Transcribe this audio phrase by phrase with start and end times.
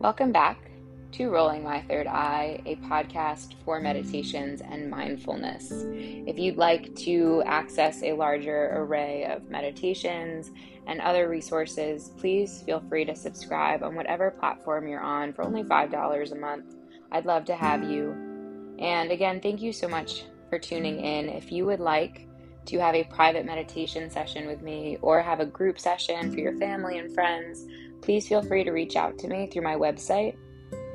[0.00, 0.70] Welcome back
[1.12, 5.84] to Rolling My Third Eye, a podcast for meditations and mindfulness.
[5.84, 10.52] If you'd like to access a larger array of meditations
[10.86, 15.64] and other resources, please feel free to subscribe on whatever platform you're on for only
[15.64, 16.76] $5 a month.
[17.12, 18.76] I'd love to have you.
[18.78, 21.28] And again, thank you so much for tuning in.
[21.28, 22.26] If you would like
[22.70, 26.56] to have a private meditation session with me or have a group session for your
[26.58, 27.66] family and friends,
[28.00, 30.36] please feel free to reach out to me through my website,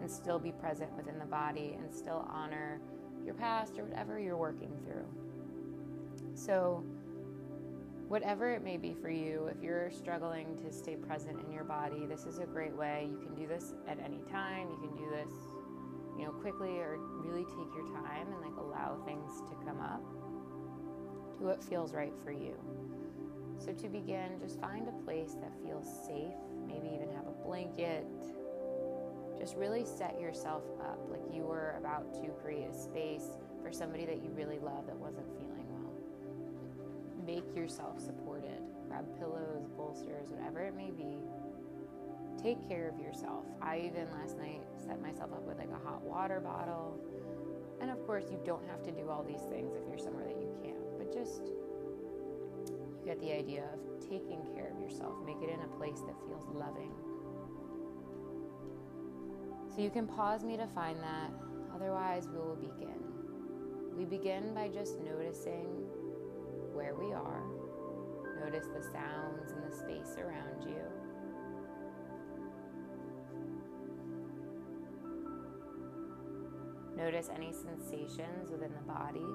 [0.00, 2.80] and still be present within the body and still honor
[3.24, 5.06] your past or whatever you're working through.
[6.34, 6.84] So,
[8.08, 12.06] whatever it may be for you, if you're struggling to stay present in your body,
[12.06, 13.08] this is a great way.
[13.10, 14.68] You can do this at any time.
[14.70, 15.32] You can do this,
[16.18, 20.02] you know, quickly or really take your time and like allow things to come up
[21.38, 22.54] to what feels right for you.
[23.58, 26.34] So, to begin, just find a place that feels safe,
[26.66, 28.06] maybe even have a blanket.
[29.38, 34.04] Just really set yourself up like you were about to create a space for somebody
[34.06, 35.92] that you really love that wasn't feeling well.
[37.26, 38.60] Make yourself supported.
[38.88, 41.16] Grab pillows, bolsters, whatever it may be.
[42.42, 43.46] Take care of yourself.
[43.62, 46.98] I even last night set myself up with like a hot water bottle.
[47.80, 50.36] And of course, you don't have to do all these things if you're somewhere that
[50.36, 55.14] you can't but just you get the idea of taking care of yourself.
[55.26, 56.92] Make it in a place that feels loving.
[59.74, 61.30] So you can pause me to find that.
[61.74, 63.02] Otherwise, we will begin.
[63.96, 65.66] We begin by just noticing
[66.72, 67.42] where we are.
[68.44, 70.76] Notice the sounds and the space around you.
[76.96, 79.26] Notice any sensations within the body.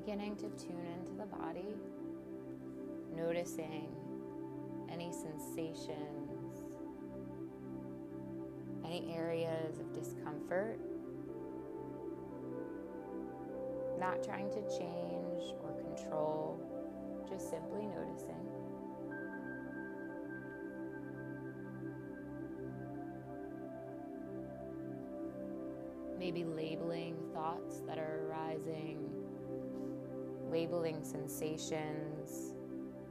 [0.00, 1.74] Beginning to tune into the body,
[3.14, 3.88] noticing
[4.90, 6.62] any sensations,
[8.84, 10.78] any areas of discomfort.
[13.98, 16.58] Not trying to change or control,
[17.28, 18.36] just simply noticing.
[26.18, 29.09] Maybe labeling thoughts that are arising
[30.50, 32.54] labeling sensations,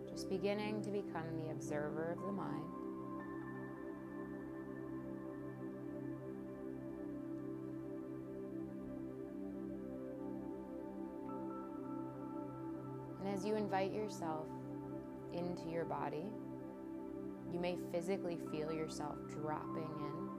[0.10, 2.64] just beginning to become the observer of the mind.
[13.22, 14.48] And as you invite yourself
[15.34, 16.26] into your body,
[17.54, 20.30] you may physically feel yourself dropping in.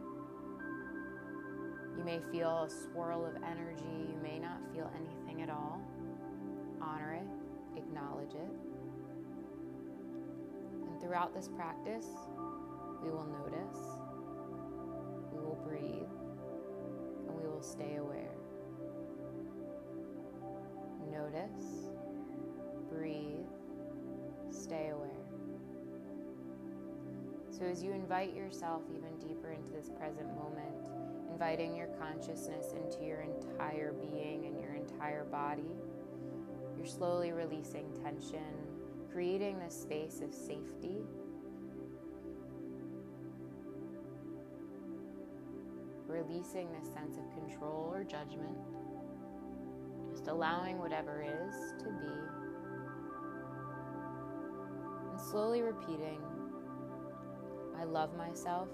[1.99, 4.09] You may feel a swirl of energy.
[4.13, 5.81] You may not feel anything at all
[6.83, 8.51] honor it, acknowledge it.
[10.89, 12.07] And throughout this practice,
[13.03, 13.79] We will notice,
[15.33, 16.11] we will breathe,
[17.27, 18.35] and we will stay aware.
[21.11, 21.91] Notice,
[22.91, 23.47] breathe,
[24.51, 25.11] stay aware.
[27.51, 30.91] So, as you invite yourself even deeper into this present moment,
[31.31, 35.75] inviting your consciousness into your entire being and your entire body,
[36.81, 38.41] you're slowly releasing tension,
[39.13, 41.05] creating this space of safety.
[46.07, 48.57] Releasing this sense of control or judgment.
[50.11, 52.15] Just allowing whatever is to be.
[55.11, 56.23] And slowly repeating
[57.79, 58.69] I love myself.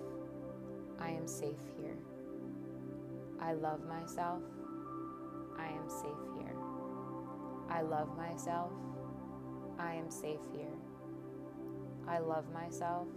[1.01, 1.99] I am safe here.
[3.41, 4.43] I love myself.
[5.59, 6.56] I am safe here.
[7.71, 8.73] I love myself.
[9.79, 10.75] I am safe here.
[12.09, 13.09] I love myself.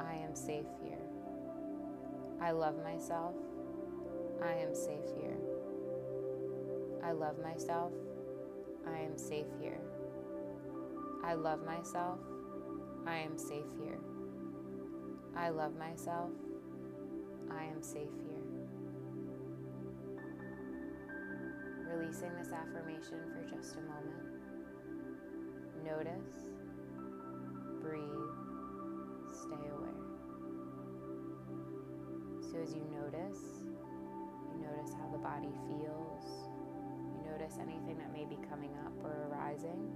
[0.00, 0.98] I am safe here.
[2.40, 3.34] I love myself.
[4.42, 5.36] I am safe here.
[7.02, 7.92] I love myself.
[8.86, 9.80] I am safe here.
[11.24, 12.18] I love myself.
[13.06, 13.98] I am safe here.
[15.36, 16.30] I love myself.
[17.50, 18.25] I am safe here.
[22.06, 24.30] Releasing this affirmation for just a moment.
[25.84, 26.46] Notice,
[27.82, 28.30] breathe,
[29.34, 30.06] stay aware.
[32.40, 33.42] So as you notice,
[34.54, 36.46] you notice how the body feels.
[37.10, 39.90] You notice anything that may be coming up or arising.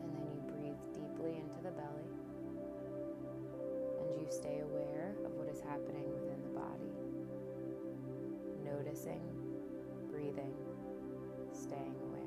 [0.00, 2.08] And then you breathe deeply into the belly
[4.00, 6.96] and you stay aware of what is happening within the body,
[8.64, 9.35] noticing,
[10.26, 10.52] breathing,
[11.52, 12.20] staying aware.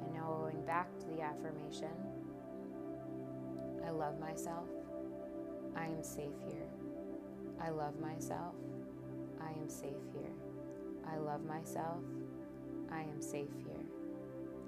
[0.00, 1.88] And now going back to the affirmation
[3.86, 4.68] I love myself.
[5.76, 6.68] I am safe here.
[7.60, 8.54] I love myself.
[9.40, 10.32] I am safe here.
[11.06, 11.98] I love myself.
[12.90, 13.83] I am safe here.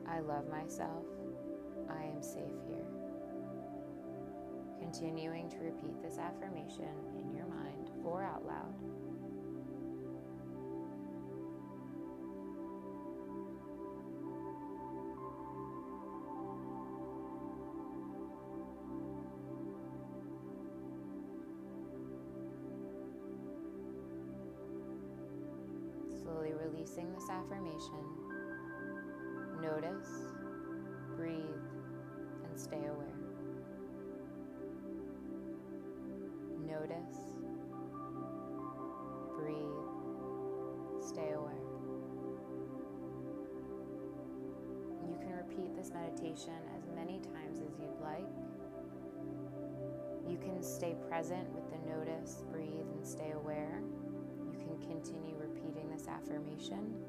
[0.08, 1.04] I love myself.
[1.90, 2.86] I am safe here.
[4.78, 8.74] Continuing to repeat this affirmation in your mind or out loud.
[26.22, 28.02] slowly releasing this affirmation,
[29.66, 30.08] notice,
[31.16, 31.34] breathe,
[32.44, 33.06] and stay aware.
[36.64, 37.18] Notice,
[39.36, 39.58] breathe,
[41.04, 41.52] stay aware.
[45.08, 48.30] You can repeat this meditation as many times as you'd like.
[50.28, 53.82] You can stay present with the notice, breathe, and stay aware.
[54.52, 57.05] You can continue repeating this affirmation.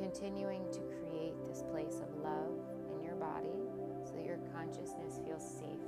[0.00, 2.58] Continuing to create this place of love
[2.94, 3.68] in your body
[4.04, 5.80] so that your consciousness feels safe.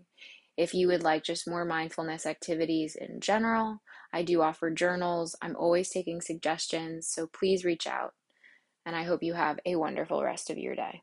[0.57, 3.79] If you would like just more mindfulness activities in general,
[4.15, 5.36] I do offer journals.
[5.41, 8.13] I'm always taking suggestions, so please reach out.
[8.86, 11.01] And I hope you have a wonderful rest of your day.